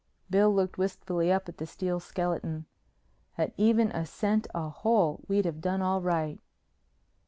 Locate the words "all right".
5.83-6.39